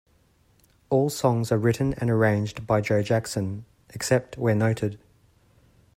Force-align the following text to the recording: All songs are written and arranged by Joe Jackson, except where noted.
All 0.89 1.11
songs 1.11 1.51
are 1.51 1.59
written 1.59 1.93
and 1.99 2.09
arranged 2.09 2.65
by 2.65 2.81
Joe 2.81 3.03
Jackson, 3.03 3.65
except 3.91 4.35
where 4.35 4.55
noted. 4.55 4.97